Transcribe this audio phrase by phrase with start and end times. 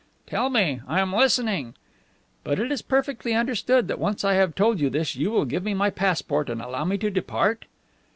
[0.25, 0.81] "Tell me.
[0.87, 1.75] I am listening."
[2.43, 5.61] "But it is perfectly understood that once I have told you this you will give
[5.61, 7.65] me my passport and allow me to depart?"